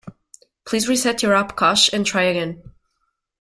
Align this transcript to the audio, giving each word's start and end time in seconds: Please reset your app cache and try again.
Please 0.65 0.89
reset 0.89 1.21
your 1.21 1.35
app 1.35 1.55
cache 1.55 1.93
and 1.93 2.03
try 2.07 2.23
again. 2.23 2.63